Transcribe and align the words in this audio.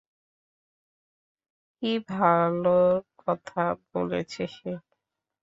কি 1.81 1.91
ভালোর 2.09 2.93
কথা 3.19 3.63
বলেছে 3.91 4.43
সে? 4.55 4.71